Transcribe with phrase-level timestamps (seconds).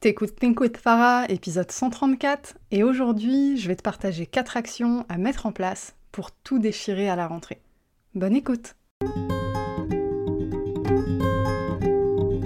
[0.00, 5.18] T'écoutes Think with Farah, épisode 134, et aujourd'hui, je vais te partager 4 actions à
[5.18, 7.60] mettre en place pour tout déchirer à la rentrée.
[8.14, 8.76] Bonne écoute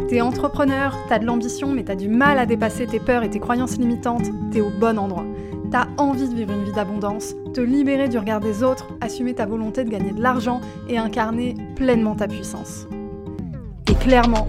[0.09, 3.39] T'es entrepreneur, t'as de l'ambition, mais t'as du mal à dépasser tes peurs et tes
[3.39, 5.25] croyances limitantes, t'es au bon endroit.
[5.71, 9.46] T'as envie de vivre une vie d'abondance, te libérer du regard des autres, assumer ta
[9.46, 12.89] volonté de gagner de l'argent et incarner pleinement ta puissance.
[13.89, 14.48] Et clairement,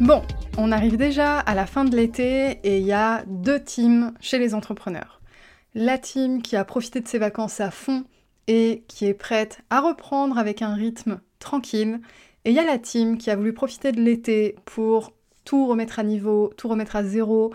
[0.00, 0.22] Bon,
[0.56, 4.38] on arrive déjà à la fin de l'été et il y a deux teams chez
[4.38, 5.20] les entrepreneurs.
[5.74, 8.04] La team qui a profité de ses vacances à fond
[8.46, 12.00] et qui est prête à reprendre avec un rythme tranquille.
[12.46, 15.12] Et il y a la team qui a voulu profiter de l'été pour
[15.44, 17.52] tout remettre à niveau, tout remettre à zéro,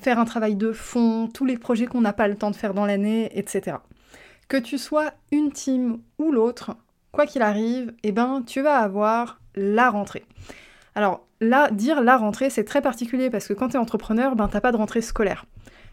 [0.00, 2.74] faire un travail de fond, tous les projets qu'on n'a pas le temps de faire
[2.74, 3.78] dans l'année, etc.
[4.46, 6.76] Que tu sois une team ou l'autre,
[7.10, 10.24] quoi qu'il arrive, eh ben, tu vas avoir la rentrée.
[10.94, 14.48] Alors là, dire la rentrée, c'est très particulier parce que quand tu es entrepreneur, ben
[14.48, 15.44] t'as pas de rentrée scolaire.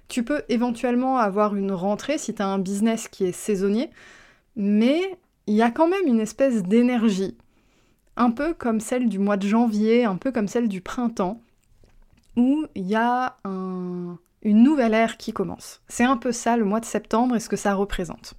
[0.08, 3.90] Tu peux éventuellement avoir une rentrée si tu as un business qui est saisonnier,
[4.56, 5.02] mais
[5.48, 7.38] il y a quand même une espèce d'énergie,
[8.16, 11.42] un peu comme celle du mois de janvier, un peu comme celle du printemps,
[12.36, 15.82] où il y a une nouvelle ère qui commence.
[15.88, 18.36] C'est un peu ça le mois de septembre et ce que ça représente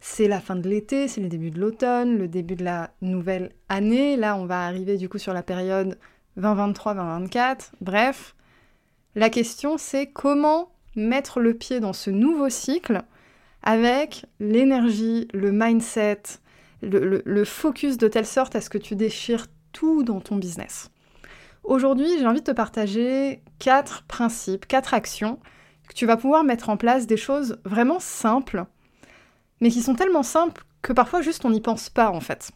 [0.00, 3.52] c'est la fin de l'été, c'est le début de l'automne, le début de la nouvelle
[3.68, 4.16] année.
[4.16, 5.98] Là, on va arriver du coup sur la période
[6.38, 7.70] 2023-2024.
[7.80, 8.34] Bref,
[9.14, 13.02] la question c'est comment mettre le pied dans ce nouveau cycle
[13.62, 16.22] avec l'énergie, le mindset,
[16.82, 20.90] le, focus de telle sorte à ce que tu déchires tout dans ton business.
[21.64, 25.38] Aujourd'hui, j'ai envie de te partager quatre principes, quatre actions
[25.88, 28.66] que tu vas pouvoir mettre en place, des choses vraiment simples
[29.60, 32.50] mais qui sont tellement simples que parfois juste on n'y pense pas en fait.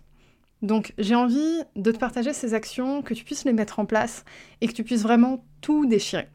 [0.62, 4.24] Donc j'ai envie de te partager ces actions, que tu puisses les mettre en place
[4.60, 6.28] et que tu puisses vraiment tout déchirer.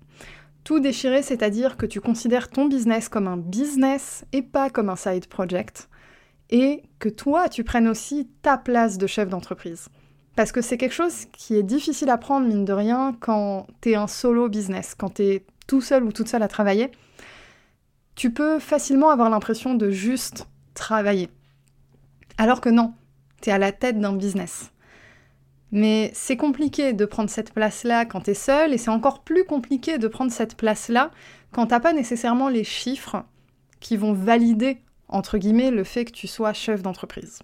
[0.65, 4.97] Tout déchirer, c'est-à-dire que tu considères ton business comme un business et pas comme un
[4.97, 5.89] side project.
[6.49, 9.87] Et que toi, tu prennes aussi ta place de chef d'entreprise.
[10.35, 13.91] Parce que c'est quelque chose qui est difficile à prendre, mine de rien, quand tu
[13.91, 16.91] es un solo business, quand tu es tout seul ou toute seule à travailler.
[18.15, 21.29] Tu peux facilement avoir l'impression de juste travailler.
[22.37, 22.93] Alors que non,
[23.41, 24.71] tu es à la tête d'un business.
[25.71, 29.43] Mais c'est compliqué de prendre cette place-là quand tu es seul et c'est encore plus
[29.43, 31.11] compliqué de prendre cette place-là
[31.51, 33.23] quand t'as pas nécessairement les chiffres
[33.79, 34.77] qui vont valider,
[35.09, 37.39] entre guillemets, le fait que tu sois chef d'entreprise.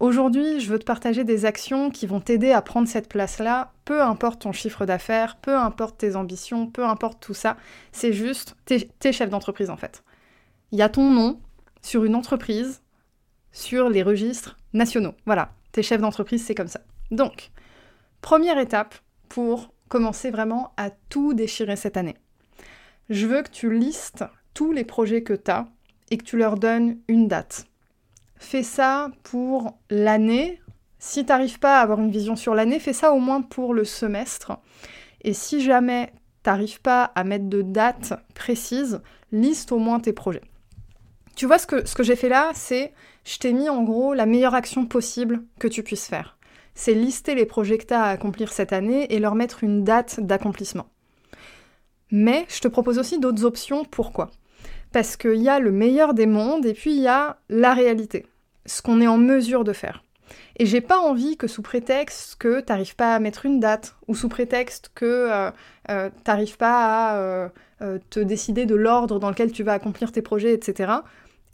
[0.00, 4.02] Aujourd'hui, je veux te partager des actions qui vont t'aider à prendre cette place-là, peu
[4.02, 7.56] importe ton chiffre d'affaires, peu importe tes ambitions, peu importe tout ça,
[7.92, 10.02] c'est juste, t'es es chef d'entreprise en fait.
[10.72, 11.38] Il y a ton nom,
[11.80, 12.82] sur une entreprise
[13.54, 15.14] sur les registres nationaux.
[15.24, 16.80] Voilà, tes chefs d'entreprise, c'est comme ça.
[17.10, 17.50] Donc,
[18.20, 18.94] première étape
[19.30, 22.16] pour commencer vraiment à tout déchirer cette année.
[23.08, 25.68] Je veux que tu listes tous les projets que tu as
[26.10, 27.66] et que tu leur donnes une date.
[28.36, 30.60] Fais ça pour l'année.
[30.98, 33.72] Si tu n'arrives pas à avoir une vision sur l'année, fais ça au moins pour
[33.72, 34.58] le semestre.
[35.22, 39.00] Et si jamais tu n'arrives pas à mettre de date précise,
[39.32, 40.42] liste au moins tes projets.
[41.36, 42.92] Tu vois, ce que, ce que j'ai fait là, c'est
[43.24, 46.36] je t'ai mis en gros la meilleure action possible que tu puisses faire.
[46.74, 50.20] C'est lister les projets que tu à accomplir cette année et leur mettre une date
[50.20, 50.88] d'accomplissement.
[52.10, 53.84] Mais je te propose aussi d'autres options.
[53.84, 54.30] Pourquoi?
[54.92, 58.26] Parce qu'il y a le meilleur des mondes et puis il y a la réalité,
[58.66, 60.04] ce qu'on est en mesure de faire.
[60.56, 64.14] Et j'ai pas envie que sous prétexte que t'arrives pas à mettre une date, ou
[64.14, 65.50] sous prétexte que euh,
[65.90, 67.48] euh, t'arrives pas à euh,
[68.10, 70.92] te décider de l'ordre dans lequel tu vas accomplir tes projets, etc.,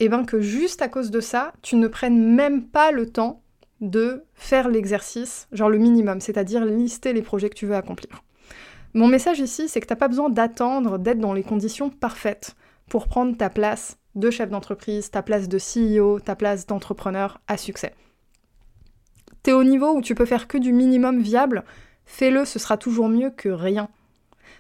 [0.00, 3.10] et eh bien que juste à cause de ça, tu ne prennes même pas le
[3.10, 3.42] temps
[3.82, 8.22] de faire l'exercice, genre le minimum, c'est-à-dire lister les projets que tu veux accomplir.
[8.94, 12.56] Mon message ici, c'est que t'as pas besoin d'attendre d'être dans les conditions parfaites
[12.88, 17.58] pour prendre ta place de chef d'entreprise, ta place de CEO, ta place d'entrepreneur à
[17.58, 17.94] succès.
[19.42, 21.62] T'es au niveau où tu peux faire que du minimum viable,
[22.06, 23.90] fais-le, ce sera toujours mieux que rien.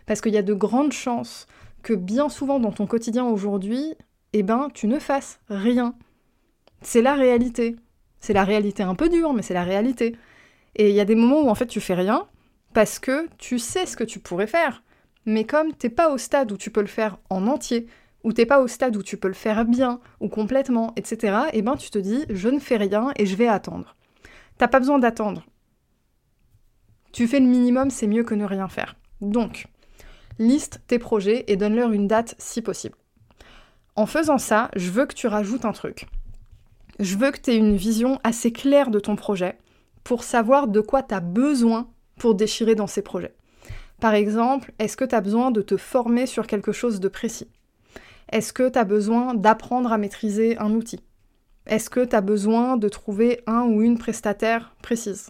[0.04, 1.46] Parce qu'il y a de grandes chances
[1.82, 3.94] que bien souvent dans ton quotidien aujourd'hui,
[4.32, 5.94] eh ben, tu ne fasses rien.
[6.82, 7.76] C'est la réalité.
[8.20, 10.16] C'est la réalité un peu dure, mais c'est la réalité.
[10.76, 12.26] Et il y a des moments où en fait tu fais rien
[12.72, 14.82] parce que tu sais ce que tu pourrais faire.
[15.26, 17.86] Mais comme t'es pas au stade où tu peux le faire en entier,
[18.22, 21.62] ou t'es pas au stade où tu peux le faire bien ou complètement, etc., eh
[21.62, 23.96] ben tu te dis je ne fais rien et je vais attendre.
[24.58, 25.46] T'as pas besoin d'attendre.
[27.12, 28.94] Tu fais le minimum, c'est mieux que ne rien faire.
[29.20, 29.66] Donc,
[30.38, 32.96] liste tes projets et donne-leur une date si possible.
[34.00, 36.06] En faisant ça, je veux que tu rajoutes un truc.
[37.00, 39.58] Je veux que tu aies une vision assez claire de ton projet
[40.04, 41.86] pour savoir de quoi tu as besoin
[42.16, 43.34] pour déchirer dans ces projets.
[44.00, 47.50] Par exemple, est-ce que tu as besoin de te former sur quelque chose de précis?
[48.32, 51.04] Est-ce que tu as besoin d'apprendre à maîtriser un outil?
[51.66, 55.28] Est-ce que tu as besoin de trouver un ou une prestataire précise?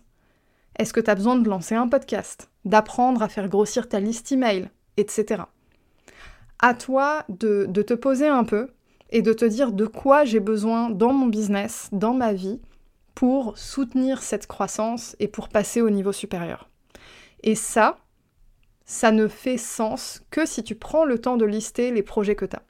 [0.79, 4.31] Est-ce que tu as besoin de lancer un podcast D'apprendre à faire grossir ta liste
[4.31, 5.43] email Etc.
[6.61, 8.69] À toi de, te poser un peu
[9.11, 12.61] et de te dire de quoi j'ai besoin dans mon business, dans ma vie,
[13.15, 16.69] pour soutenir cette croissance et pour passer au niveau supérieur.
[17.43, 17.97] Et ça,
[18.85, 22.45] ça ne fait sens que si tu prends le temps de lister les projets que
[22.45, 22.63] tu as.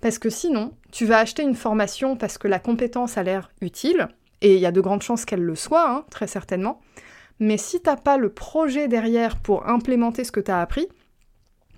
[0.00, 4.08] Parce que sinon, tu vas acheter une formation parce que la compétence a l'air utile,
[4.40, 6.80] et il y a de grandes chances qu'elle le soit, hein, très certainement.
[7.38, 10.88] Mais si t'as pas le projet derrière pour implémenter ce que tu as appris,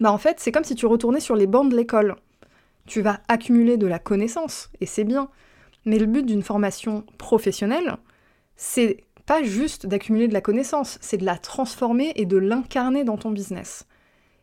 [0.00, 2.17] bah en fait, c'est comme si tu retournais sur les bancs de l'école.
[2.87, 5.29] Tu vas accumuler de la connaissance, et c'est bien.
[5.85, 7.97] Mais le but d'une formation professionnelle,
[8.56, 13.17] c'est pas juste d'accumuler de la connaissance, c'est de la transformer et de l'incarner dans
[13.17, 13.87] ton business.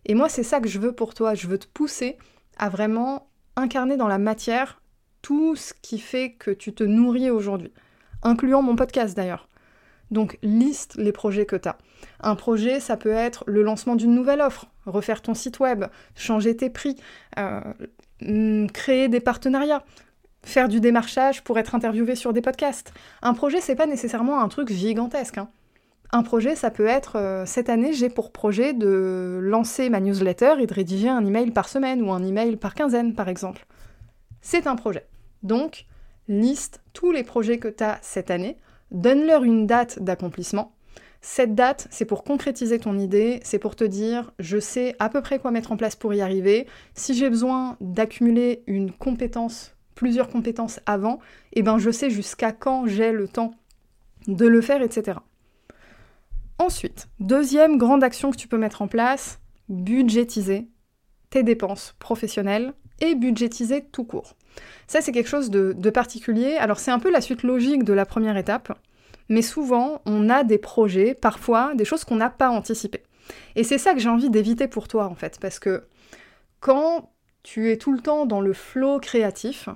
[0.05, 1.35] Et moi, c'est ça que je veux pour toi.
[1.35, 2.17] Je veux te pousser
[2.57, 4.81] à vraiment incarner dans la matière
[5.21, 7.73] tout ce qui fait que tu te nourris aujourd'hui,
[8.23, 9.48] incluant mon podcast d'ailleurs.
[10.11, 11.77] Donc liste les projets que tu as.
[12.21, 15.85] Un projet, ça peut être le lancement d'une nouvelle offre, refaire ton site web,
[16.15, 16.95] changer tes prix,
[17.37, 17.61] euh,
[18.21, 19.83] mm, créer des partenariats,
[20.43, 22.93] faire du démarchage pour être interviewé sur des podcasts.
[23.21, 25.37] Un projet, c'est pas nécessairement un truc gigantesque.
[25.37, 25.49] Hein.
[26.11, 30.55] Un projet, ça peut être euh, cette année, j'ai pour projet de lancer ma newsletter
[30.59, 33.65] et de rédiger un email par semaine ou un email par quinzaine, par exemple.
[34.41, 35.05] C'est un projet.
[35.43, 35.85] Donc,
[36.27, 38.57] liste tous les projets que tu as cette année,
[38.91, 40.73] donne-leur une date d'accomplissement.
[41.21, 45.21] Cette date, c'est pour concrétiser ton idée, c'est pour te dire je sais à peu
[45.21, 46.65] près quoi mettre en place pour y arriver.
[46.93, 51.19] Si j'ai besoin d'accumuler une compétence plusieurs compétences avant,
[51.51, 53.51] eh ben je sais jusqu'à quand j'ai le temps
[54.27, 55.19] de le faire, etc.
[56.57, 60.69] Ensuite, deuxième grande action que tu peux mettre en place, budgétiser
[61.29, 64.37] tes dépenses professionnelles et budgétiser tout court.
[64.87, 66.55] Ça, c'est quelque chose de, particulier.
[66.57, 68.77] Alors, c'est un peu la suite logique de la première étape,
[69.27, 73.03] mais souvent, on a des projets, parfois, des choses qu'on n'a pas anticipées.
[73.55, 75.83] Et c'est ça que j'ai envie d'éviter pour toi, en fait, parce que
[76.59, 77.11] quand
[77.43, 79.69] tu es tout le temps dans le flow créatif,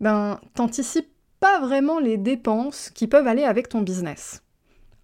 [0.00, 1.10] ben, t'anticipes
[1.40, 4.42] pas vraiment les dépenses qui peuvent aller avec ton business.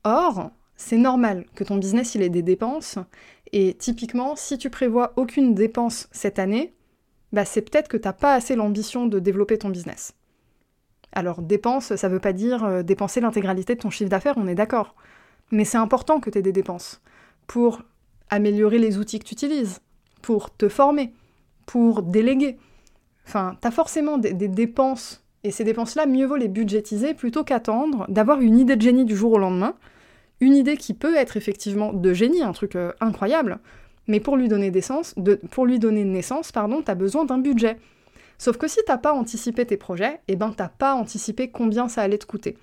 [0.05, 2.99] Or, c'est normal que ton business il ait des dépenses,
[3.53, 6.73] et typiquement, si tu prévois aucune dépense cette année,
[7.33, 10.15] bah c'est peut-être que t'as pas assez l'ambition de développer ton business.
[11.13, 14.55] Alors, dépenses, ça veut pas dire euh, dépenser l'intégralité de ton chiffre d'affaires, on est
[14.55, 14.95] d'accord.
[15.51, 17.03] Mais c'est important que tu aies des dépenses
[17.47, 17.83] pour
[18.29, 19.81] améliorer les outils que tu utilises,
[20.23, 21.13] pour te former,
[21.67, 22.59] pour déléguer,
[23.31, 28.41] Enfin, t'as forcément des, dépenses, et ces dépenses-là, mieux vaut les budgétiser plutôt qu'attendre d'avoir
[28.41, 29.75] une idée de génie du jour au lendemain,
[30.41, 33.61] une idée qui peut être effectivement de génie, un truc euh, incroyable,
[34.11, 37.79] mais pour lui donner, de, pour naissance, pardon, t'as besoin d'un budget.
[38.39, 42.03] Sauf que si t'as pas anticipé tes projets, eh ben t'as pas anticipé combien ça
[42.03, 42.57] allait te coûter.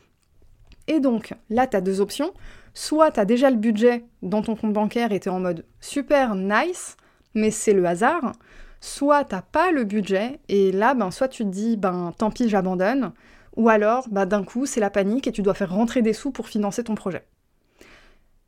[0.88, 2.34] Et donc, là, t'as deux options.
[2.74, 6.98] Soit t'as déjà le budget dans ton compte bancaire et t'es en mode super nice,
[7.34, 8.34] mais c'est le hasard
[8.80, 12.50] soit t'as pas le budget, et là, ben, soit tu te dis, ben, tant pis,
[12.50, 13.12] j'abandonne,
[13.56, 16.32] ou alors, ben, d'un coup, c'est la panique et tu dois faire rentrer des sous
[16.32, 17.25] pour financer ton projet.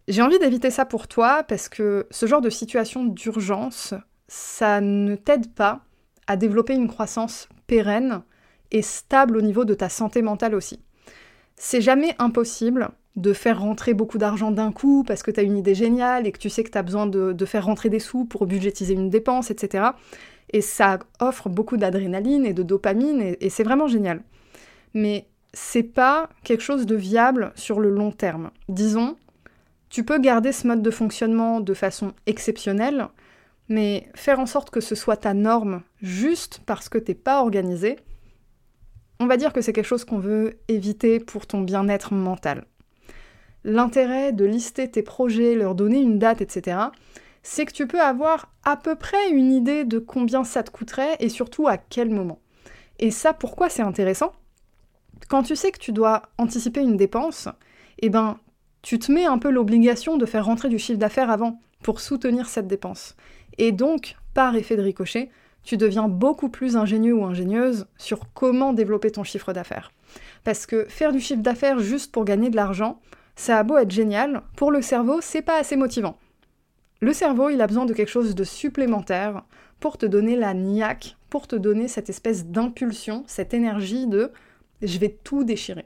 [0.09, 3.93] J'ai envie d'éviter ça pour toi parce que ce genre de situation d'urgence,
[4.27, 5.81] ça ne t'aide pas
[6.25, 8.23] à développer une croissance pérenne
[8.71, 10.79] et stable au niveau de ta santé mentale aussi.
[11.57, 15.57] C'est jamais impossible de faire rentrer beaucoup d'argent d'un coup parce que tu as une
[15.57, 18.25] idée géniale et que tu sais que tu as besoin de, faire rentrer des sous
[18.25, 19.89] pour budgétiser une dépense, etc.
[20.51, 24.23] Et ça offre beaucoup d'adrénaline et de dopamine et, et c'est vraiment génial.
[24.95, 28.49] Mais c'est pas quelque chose de viable sur le long terme.
[28.69, 29.15] Disons,
[29.89, 33.07] Tu peux garder ce mode de fonctionnement de façon exceptionnelle,
[33.69, 37.97] mais faire en sorte que ce soit ta norme juste parce que t'es pas organisé,
[39.19, 42.65] on va dire que c'est quelque chose qu'on veut éviter pour ton bien-être mental.
[43.63, 46.77] L'intérêt de lister tes projets, leur donner une date, etc.,
[47.43, 51.17] c'est que tu peux avoir à peu près une idée de combien ça te coûterait
[51.19, 52.39] et surtout à quel moment.
[52.99, 54.33] Et ça, pourquoi c'est intéressant?
[55.29, 57.49] Quand tu sais que tu dois anticiper une dépense,
[57.99, 58.37] eh ben,
[58.81, 62.47] tu te mets un peu l'obligation de faire rentrer du chiffre d'affaires avant pour soutenir
[62.47, 63.15] cette dépense.
[63.57, 65.29] Et donc, par effet de ricochet,
[65.63, 69.91] tu deviens beaucoup plus ingénieux ou ingénieuse sur comment développer ton chiffre d'affaires.
[70.43, 73.01] Parce que faire du chiffre d'affaires juste pour gagner de l'argent,
[73.35, 76.17] ça a beau être génial, pour le cerveau, c'est pas assez motivant.
[77.01, 79.43] Le cerveau, il a besoin de quelque chose de supplémentaire
[79.79, 84.31] pour te donner la niaque, pour te donner cette espèce d'impulsion, cette énergie de
[84.81, 85.85] je vais tout déchirer.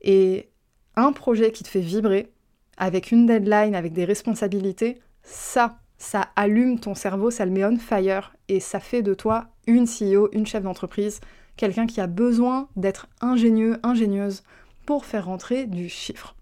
[0.00, 0.50] Et
[0.96, 2.30] un projet qui te fait vibrer,
[2.76, 7.78] avec une deadline, avec des responsabilités, ça, ça allume ton cerveau, ça le met on
[7.78, 11.20] fire et ça fait de toi une CEO, une chef d'entreprise,
[11.56, 14.42] quelqu'un qui a besoin d'être ingénieux, ingénieuse
[14.86, 16.34] pour faire rentrer du chiffre.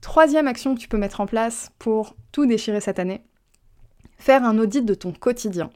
[0.00, 3.22] Troisième action que tu peux mettre en place pour tout déchirer cette année,
[4.18, 5.70] faire un audit de ton quotidien.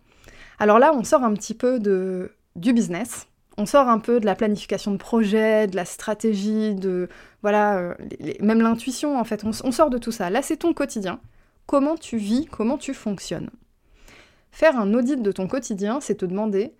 [0.59, 4.27] Alors là, on sort un petit peu de, du business, on sort un peu de
[4.27, 7.09] la planification de projet, de la stratégie, de
[7.43, 7.95] voilà, euh,
[8.41, 9.45] même l'intuition en fait.
[9.45, 10.31] On, on, sort de tout ça.
[10.31, 11.21] Là, c'est ton quotidien.
[11.67, 13.51] Comment tu vis, comment tu fonctionnes?
[14.51, 16.75] Faire un audit de ton quotidien, c'est te demander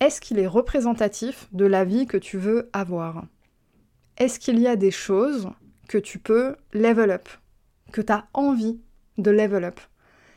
[0.00, 3.24] est-ce qu'il est représentatif de la vie que tu veux avoir?
[4.16, 5.48] Est-ce qu'il y a des choses
[5.88, 7.28] que tu peux level up,
[7.92, 8.80] que tu as envie
[9.18, 9.80] de level up?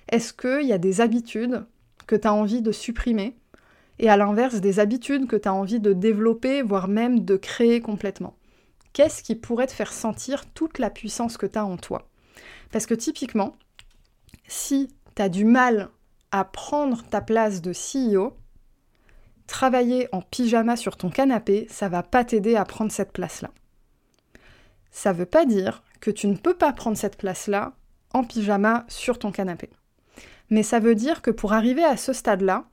[0.09, 1.65] Est-ce qu'il y a des habitudes
[2.05, 3.35] que tu as envie de supprimer
[3.99, 7.81] et à l'inverse des habitudes que tu as envie de développer, voire même de créer
[7.81, 8.37] complètement
[8.97, 12.09] Qu'est-ce qui pourrait te faire sentir toute la puissance que tu as en toi?
[12.71, 13.55] Parce que typiquement,
[14.47, 15.89] si tu as du mal
[16.31, 18.35] à prendre ta place de CEO,
[19.45, 23.51] travailler en pyjama sur ton canapé, ça va pas t'aider à prendre cette place-là.
[24.89, 27.73] Ça veut pas dire que tu ne peux pas prendre cette place-là
[28.13, 29.69] en pyjama sur ton canapé.
[30.49, 32.65] Mais ça veut dire que pour arriver à ce stade-là,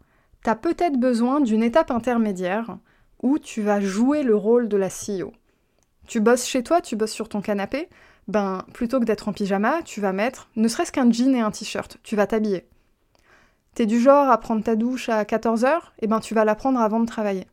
[0.44, 2.78] tu peut-être besoin d'une étape intermédiaire
[3.22, 5.32] où tu vas jouer le rôle de la CEO.
[6.06, 7.88] Tu bosses chez toi, tu bosses sur ton canapé,
[8.28, 11.50] ben plutôt que d'être en pyjama, tu vas mettre ne serait-ce qu'un jean et un
[11.50, 12.66] t-shirt, tu vas t'habiller.
[13.74, 16.54] T'es du genre à prendre ta douche à 14h, et eh ben tu vas la
[16.54, 17.46] prendre avant de travailler.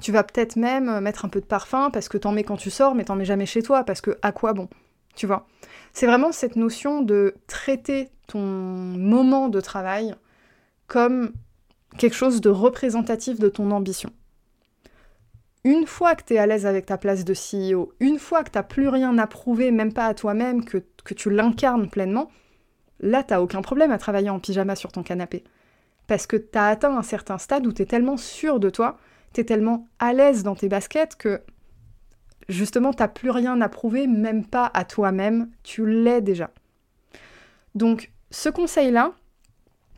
[0.00, 2.70] Tu vas peut-être même mettre un peu de parfum parce que t'en mets quand tu
[2.70, 4.68] sors, mais t'en mets jamais chez toi parce que à quoi bon
[5.14, 5.46] Tu vois?
[5.92, 10.14] C'est vraiment cette notion de traiter ton moment de travail
[10.88, 11.32] comme
[11.98, 14.10] quelque chose de représentatif de ton ambition.
[15.64, 18.50] Une fois que tu es à l'aise avec ta place de CEO, une fois que
[18.50, 20.78] tu plus rien à prouver, même pas à toi-même, que,
[21.14, 22.30] tu l'incarnes pleinement,
[23.00, 25.42] là, t'as aucun problème à travailler en pyjama sur ton canapé.
[26.06, 28.98] Parce que tu as atteint un certain stade où tu es tellement sûr de toi,
[29.32, 31.40] tu es tellement à l'aise dans tes baskets que
[32.50, 36.50] justement, t'as plus rien à prouver, même pas à toi-même, tu l'es déjà.
[37.74, 39.12] Donc, ce conseil-là,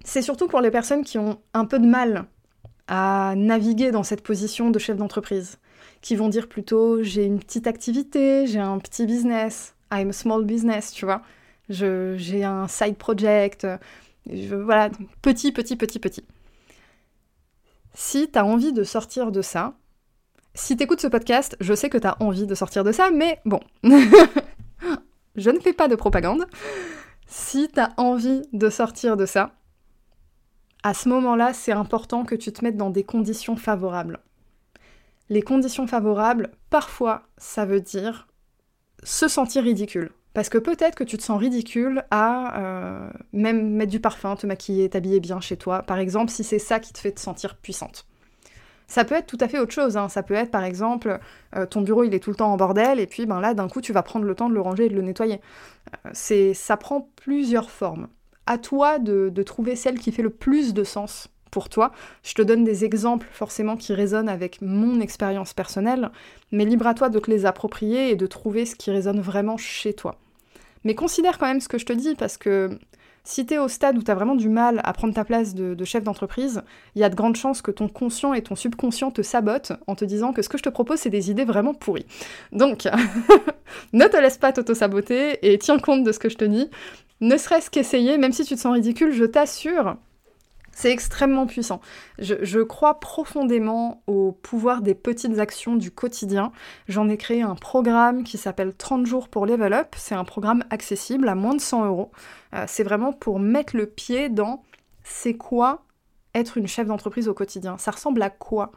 [0.07, 2.27] c'est surtout pour les personnes qui ont un peu de mal
[2.87, 5.59] à naviguer dans cette position de chef d'entreprise,
[6.01, 10.45] qui vont dire plutôt j'ai une petite activité, j'ai un petit business, I'm a small
[10.45, 11.23] business, tu vois,
[11.69, 13.67] j'ai un side project,
[14.31, 14.91] je, voilà,
[15.23, 16.25] petit, petit, petit, petit.
[17.93, 19.75] Si tu as envie de sortir de ça,
[20.55, 23.11] si tu écoutes ce podcast, je sais que tu as envie de sortir de ça,
[23.11, 23.59] mais bon,
[25.35, 26.47] je ne fais pas de propagande.
[27.27, 29.51] Si tu as envie de sortir de ça,
[30.87, 34.21] à ce moment-là, c'est important que tu te mettes dans des conditions favorables.
[35.31, 38.29] Les conditions favorables, parfois, ça veut dire
[39.03, 40.13] se sentir ridicule.
[40.33, 44.47] Parce que peut-être que tu te sens ridicule à euh, même mettre du parfum, te
[44.47, 47.57] maquiller, t'habiller bien chez toi, par exemple, si c'est ça qui te fait te sentir
[47.57, 48.07] puissante.
[48.87, 50.09] Ça peut être tout à fait autre chose, hein.
[50.09, 51.19] ça peut être par exemple
[51.57, 53.69] euh, ton bureau il est tout le temps en bordel et puis ben là d'un
[53.69, 55.41] coup tu vas prendre le temps de le ranger et de le nettoyer.
[56.07, 58.07] Euh, c'est, ça prend plusieurs formes
[58.47, 61.93] à toi de, trouver celle qui fait le plus de sens pour toi.
[62.23, 66.11] Je te donne des exemples forcément qui résonnent avec mon expérience personnelle,
[66.53, 69.57] mais libre à toi de te les approprier et de trouver ce qui résonne vraiment
[69.57, 70.19] chez toi.
[70.85, 72.79] Mais considère quand même ce que je te dis parce que
[73.27, 75.53] si tu es au stade où tu as vraiment du mal à prendre ta place
[75.53, 76.63] de, de chef d'entreprise,
[76.95, 79.97] il y a de grandes chances que ton conscient et ton subconscient te sabotent en
[79.97, 82.07] te disant que ce que je te propose, c'est des idées vraiment pourries.
[82.53, 82.87] Donc,
[83.93, 86.71] ne te laisse pas t'auto-saboter et tiens compte de ce que je te dis.
[87.21, 89.97] Ne serait-ce qu'essayer, même si tu te sens ridicule, je t'assure,
[90.73, 91.81] C'est extrêmement puissant.
[92.19, 96.53] Je, crois profondément au pouvoir des petites actions du quotidien.
[96.87, 99.95] J'en ai créé un programme qui s'appelle 30 jours pour Level Up.
[99.97, 102.11] C'est un programme accessible à moins de 100 euros.
[102.53, 104.63] Euh, c'est vraiment pour mettre le pied dans
[105.03, 105.85] c'est quoi
[106.35, 107.79] être une chef d'entreprise au quotidien.
[107.79, 108.73] Ça ressemble à quoi?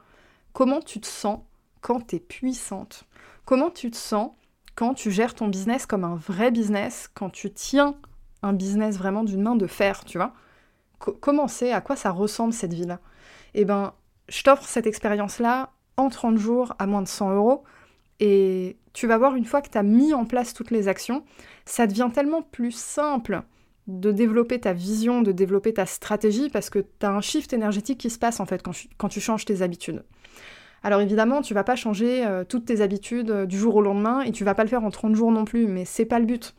[0.54, 1.40] Comment tu te sens
[1.82, 3.04] quand tu es puissante?
[3.44, 4.32] Comment tu te sens
[4.76, 7.96] quand tu gères ton business comme un vrai business, quand tu tiens
[8.44, 10.34] un business vraiment d'une main de fer, tu vois
[11.00, 13.00] comment c'est, à quoi ça ressemble cette vie-là?
[13.54, 13.94] Eh ben,
[14.28, 17.64] je t'offre cette expérience-là en 30 jours à moins de 100 euros.
[18.20, 21.24] Et tu vas voir, une fois que tu as mis en place toutes les actions,
[21.66, 23.44] ça devient tellement plus simple
[23.88, 27.98] de développer ta vision, de développer ta stratégie, parce que tu as un shift énergétique
[27.98, 30.04] qui se passe en fait quand, tu changes tes habitudes.
[30.84, 34.22] Alors évidemment, tu vas pas changer euh, toutes tes habitudes euh, du jour au lendemain
[34.22, 36.26] et tu vas pas le faire en 30 jours non plus, mais c'est pas le
[36.26, 36.54] but.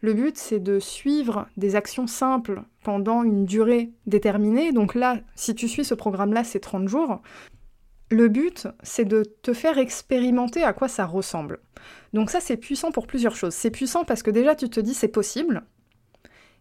[0.00, 4.72] Le but, c'est de suivre des actions simples pendant une durée déterminée.
[4.72, 7.20] Donc là, si tu suis ce programme-là, c'est 30 jours.
[8.10, 11.58] Le but, c'est de te faire expérimenter à quoi ça ressemble.
[12.12, 13.54] Donc ça, c'est puissant pour plusieurs choses.
[13.54, 15.64] C'est puissant parce que déjà, tu te dis c'est possible.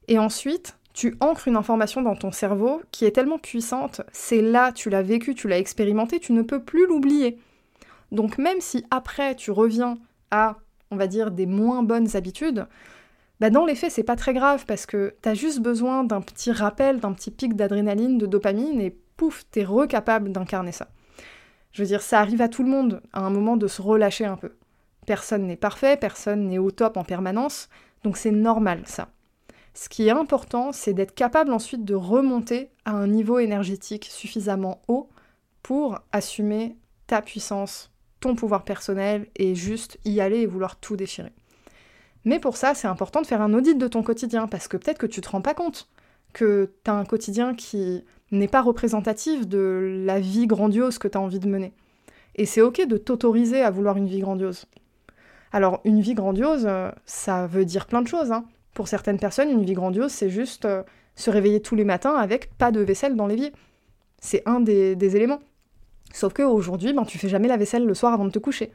[0.08, 4.72] Et ensuite, tu ancres une information dans ton cerveau qui est tellement puissante, c'est là,
[4.72, 7.38] tu l'as vécu, tu l'as expérimenté, tu ne peux plus l'oublier.
[8.12, 10.00] Donc même si après tu reviens
[10.32, 10.58] à,
[10.89, 12.65] on va dire, des moins bonnes habitudes,
[13.39, 16.51] bah dans les faits, c'est pas très grave parce que t'as juste besoin d'un petit
[16.51, 20.88] rappel, d'un petit pic d'adrénaline, de dopamine, et pouf, t'es recapable d'incarner ça.
[21.72, 24.25] Je veux dire, ça arrive à tout le monde à un moment de se relâcher
[24.25, 24.56] un peu.
[25.06, 27.70] Personne n'est parfait, personne n'est au top en permanence,
[28.03, 29.10] donc c'est normal ça.
[29.75, 34.82] Ce qui est important, c'est d'être capable ensuite de remonter à un niveau énergétique suffisamment
[34.88, 35.10] haut
[35.62, 41.32] pour assumer ta puissance, ton pouvoir personnel et juste y aller et vouloir tout déchirer.
[42.28, 44.98] Mais pour ça, c'est important de faire un audit de ton quotidien, parce que peut-être
[44.98, 45.88] que tu te rends pas compte
[46.34, 48.04] que tu as un quotidien qui
[48.34, 51.72] n'est pas représentatif de la vie grandiose que tu as envie de mener.
[52.36, 54.66] Et c'est ok de t'autoriser à vouloir une vie grandiose.
[55.54, 58.34] Alors, une vie grandiose, euh, ça veut dire plein de choses.
[58.34, 58.44] Hein.
[58.74, 60.84] Pour certaines personnes, une vie grandiose, c'est juste euh,
[61.16, 63.54] se réveiller tous les matins avec pas de vaisselle dans l'évier.
[64.20, 65.40] C'est un des, éléments.
[66.12, 68.74] Sauf qu'aujourd'hui, ben, tu fais jamais la vaisselle le soir avant de te coucher.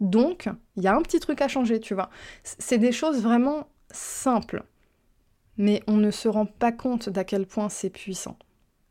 [0.00, 2.10] Donc, il y a un petit truc à changer, tu vois.
[2.42, 4.64] C'est des choses vraiment simples.
[5.58, 8.36] Mais on ne se rend pas compte d'à quel point c'est puissant.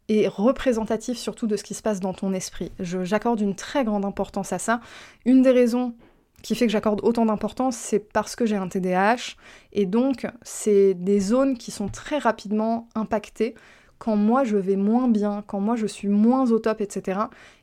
[0.07, 2.71] Et représentatif surtout de ce qui se passe dans ton esprit.
[2.79, 4.81] J'accorde une très grande importance à ça.
[5.25, 5.95] Une des raisons
[6.41, 9.35] qui fait que j'accorde autant d'importance, c'est parce que j'ai un TDAH.
[9.73, 13.55] Et donc, c'est des zones qui sont très rapidement impactées
[13.97, 17.21] quand moi je vais moins bien, quand moi je suis moins au top, etc.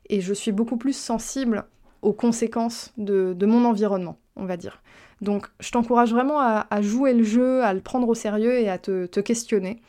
[0.08, 1.64] Et je suis beaucoup plus sensible
[2.06, 4.80] aux conséquences de, mon environnement, on va dire.
[5.22, 8.78] Donc je t'encourage vraiment à, jouer le jeu, à le prendre au sérieux et à
[8.78, 9.82] te, questionner.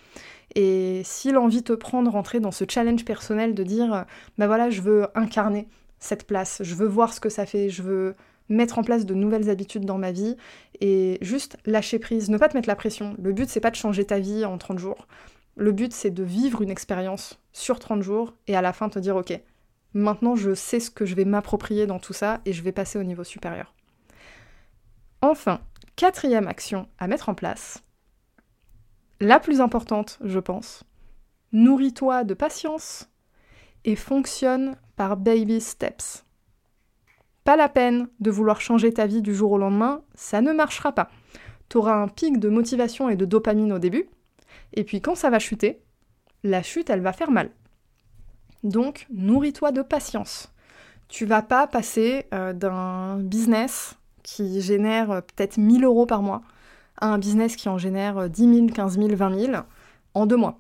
[0.56, 4.06] Et si l'envie te prend de rentrer dans ce challenge personnel de dire,
[4.40, 5.68] bah voilà, je veux incarner
[6.00, 8.16] cette place, je veux voir ce que ça fait, je veux
[8.50, 10.38] mettre en place de nouvelles habitudes dans ma vie
[10.82, 13.16] et juste lâcher prise, ne pas te mettre la pression.
[13.22, 15.08] Le but c'est pas de changer ta vie en 30 jours.
[15.56, 18.98] Le but c'est de vivre une expérience sur 30 jours et à la fin te
[18.98, 19.40] dire ok,
[19.94, 23.00] Maintenant, je sais ce que je vais m'approprier dans tout ça et je vais passer
[23.00, 23.74] au niveau supérieur.
[25.22, 25.62] Enfin,
[25.96, 27.84] quatrième action à mettre en place,
[29.20, 30.84] la plus importante, je pense,
[31.52, 33.10] nourris-toi de patience
[33.84, 36.24] et fonctionne par baby steps.
[37.44, 40.92] Pas la peine de vouloir changer ta vie du jour au lendemain, ça ne marchera
[40.92, 41.10] pas.
[41.70, 44.08] Tu auras un pic de motivation et de dopamine au début,
[44.74, 45.82] et puis quand ça va chuter,
[46.44, 47.50] la chute, elle va faire mal.
[48.64, 50.52] Donc, nourris-toi de patience.
[51.08, 56.42] Tu vas pas passer euh, d'un business qui génère euh, peut-être 1000 euros par mois
[57.00, 59.54] à un business qui en génère 10 000, 15 000, 20 000
[60.16, 60.58] en deux mois.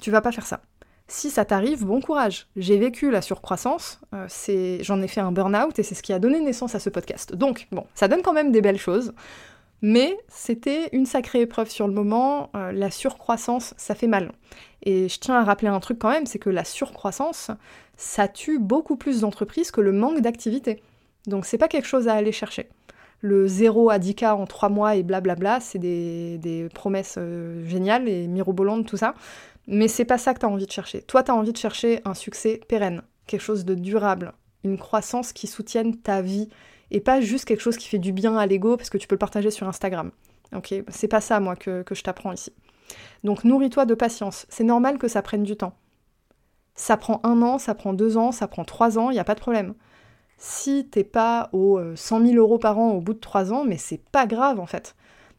[0.00, 0.60] Tu vas pas faire ça.
[1.08, 2.46] Si ça t'arrive, bon courage.
[2.56, 4.28] J'ai vécu la surcroissance, euh,
[4.82, 7.34] j'en ai fait un burn-out et c'est ce qui a donné naissance à ce podcast.
[7.34, 9.14] Donc, bon, ça donne quand même des belles choses.
[9.82, 14.32] Mais c'était une sacrée épreuve sur le moment, la surcroissance, ça fait mal.
[14.86, 17.50] Et je tiens à rappeler un truc quand même, c'est que la surcroissance,
[17.96, 20.80] ça tue beaucoup plus d'entreprises que le manque d'activité.
[21.26, 22.68] Donc c'est pas quelque chose à aller chercher.
[23.20, 28.28] Le 0 à 10K en 3 mois et blablabla, c'est des, promesses euh, géniales et
[28.28, 29.14] mirobolantes, tout ça.
[29.66, 31.02] Mais c'est pas ça que tu as envie de chercher.
[31.02, 35.32] Toi, tu as envie de chercher un succès pérenne, quelque chose de durable, une croissance
[35.32, 36.48] qui soutienne ta vie
[36.92, 39.16] et pas juste quelque chose qui fait du bien à l'ego parce que tu peux
[39.16, 40.12] le partager sur Instagram.
[40.54, 42.52] Ok, c'est pas ça moi que, je t'apprends ici.
[43.24, 44.46] Donc nourris-toi de patience.
[44.48, 45.74] C'est normal que ça prenne du temps.
[46.74, 49.24] Ça prend un an, ça prend deux ans, ça prend trois ans, il n'y a
[49.24, 49.74] pas de problème.
[50.38, 53.78] Si t'es pas aux 100 000 euros par an au bout de trois ans, mais
[53.78, 54.94] c'est pas grave en fait.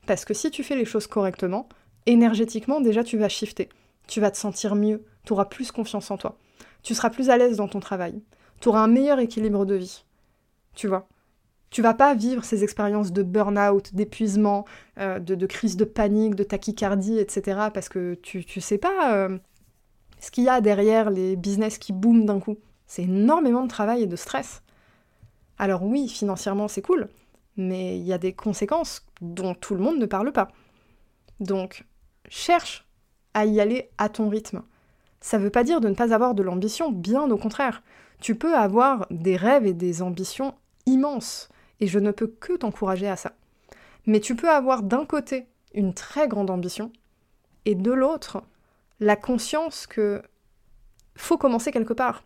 [0.07, 1.69] Parce que si tu fais les choses correctement,
[2.07, 3.69] énergétiquement déjà tu vas shifter.
[4.07, 6.37] tu vas te sentir mieux, tu auras plus confiance en toi,
[6.81, 8.21] tu seras plus à l'aise dans ton travail,
[8.61, 10.05] tu auras un meilleur équilibre de vie.
[10.73, 11.07] Tu vois?
[11.69, 14.65] Tu vas pas vivre ces expériences de burn-out, d'épuisement,
[14.99, 17.69] euh, de, crise de panique, de tachycardie, etc.
[17.73, 19.37] parce que tu, tu sais pas euh,
[20.19, 22.57] ce qu'il y a derrière les business qui booment d'un coup.
[22.85, 24.61] C'est énormément de travail et de stress.
[25.57, 27.09] Alors oui, financièrement c'est cool,
[27.57, 30.49] mais il y a des conséquences dont tout le monde ne parle pas.
[31.39, 31.85] Donc,
[32.29, 32.87] cherche
[33.33, 34.63] à y aller à ton rythme.
[35.19, 37.83] Ça ne veut pas dire de ne pas avoir de l'ambition, bien au contraire.
[38.19, 41.49] Tu peux avoir des rêves et des ambitions immenses
[41.79, 43.33] et je ne peux que t'encourager à ça.
[44.05, 46.91] Mais tu peux avoir d'un côté une très grande ambition,
[47.65, 48.43] et de l'autre,
[48.99, 50.21] la conscience que
[51.17, 52.23] faut commencer quelque part.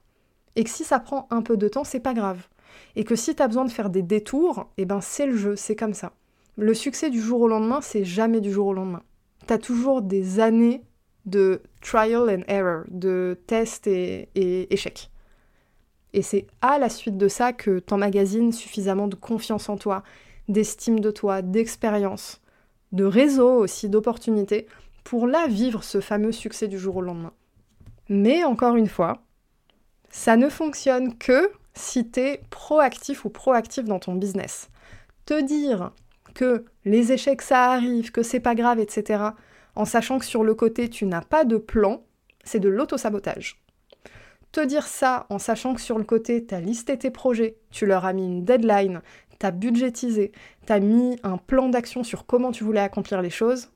[0.56, 2.48] Et que si ça prend un peu de temps, c'est pas grave.
[2.96, 5.56] Et que si tu as besoin de faire des détours, eh ben c'est le jeu,
[5.56, 6.14] c'est comme ça.
[6.58, 9.02] Le succès du jour au lendemain, c'est jamais du jour au lendemain.
[9.48, 10.84] Tu as toujours des années
[11.26, 15.10] de trial and error, de tests et, et échecs.
[16.14, 20.04] Et c'est à la suite de ça que t'emmagasines suffisamment de confiance en toi,
[20.50, 22.42] d'estime de toi, d'expérience,
[22.92, 24.68] de réseau aussi, d'opportunités,
[25.04, 27.34] pour là vivre ce fameux succès du jour au lendemain.
[28.10, 29.24] Mais encore une fois,
[30.10, 34.70] ça ne fonctionne que si t'es proactif ou proactif dans ton business.
[35.26, 35.92] Te dire
[36.34, 39.24] que les échecs ça arrive, que c'est pas grave, etc.,
[39.76, 42.04] en sachant que sur le côté tu n'as pas de plan,
[42.44, 43.61] c'est de l'autosabotage
[44.52, 47.86] te dire ça en sachant que sur le côté, tu as listé tes projets, tu
[47.86, 49.02] leur as mis une deadline,
[49.40, 50.32] tu as budgétisé,
[50.66, 53.72] tu as mis un plan d'action sur comment tu voulais accomplir les choses,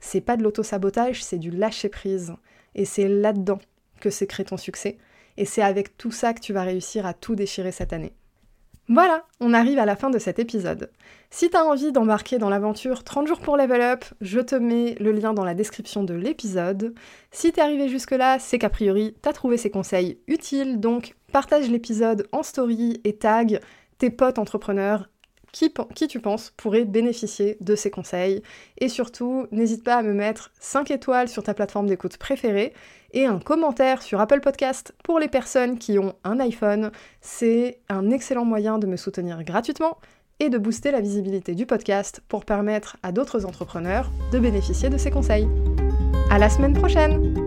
[0.00, 2.34] c'est pas de l'auto-sabotage, c'est du lâcher-prise.
[2.74, 3.58] Et c'est là-dedans
[4.00, 4.98] que créé ton succès.
[5.36, 8.12] Et c'est avec tout ça que tu vas réussir à tout déchirer cette année.
[8.90, 10.90] Voilà, on arrive à la fin de cet épisode.
[11.28, 15.12] Si t'as envie d'embarquer dans l'aventure 30 jours pour level up, je te mets le
[15.12, 16.94] lien dans la description de l'épisode.
[17.30, 22.28] Si t'es arrivé jusque-là, c'est qu'a priori t'as trouvé ces conseils utiles, donc partage l'épisode
[22.32, 23.60] en story et tag
[23.98, 25.10] tes potes entrepreneurs
[25.52, 25.72] qui,
[26.08, 28.42] tu penses pourrait bénéficier de ces conseils.
[28.78, 32.72] Et surtout, n'hésite pas à me mettre 5 étoiles sur ta plateforme d'écoute préférée
[33.12, 36.90] et un commentaire sur Apple Podcast pour les personnes qui ont un iPhone.
[37.20, 39.98] C'est un excellent moyen de me soutenir gratuitement
[40.40, 44.98] et de booster la visibilité du podcast pour permettre à d'autres entrepreneurs de bénéficier de
[44.98, 45.48] ces conseils.
[46.30, 47.37] À la semaine prochaine!